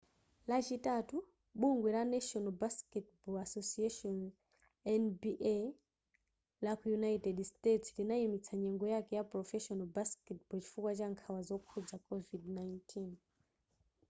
lachitatu 0.49 1.15
bungwe 1.59 1.89
la 1.95 2.03
national 2.13 2.55
basketball 2.63 3.35
association 3.45 4.17
nba 5.03 5.57
laku 6.65 6.85
united 6.99 7.37
states 7.51 7.87
linayimitsa 7.97 8.53
nyengo 8.61 8.85
yake 8.93 9.13
ya 9.15 9.23
professional 9.33 9.87
basketball 9.97 10.61
chifukwa 10.61 10.91
cha 10.97 11.07
nkhawa 11.11 11.41
zokhudza 11.47 11.97
covid-19 12.09 13.11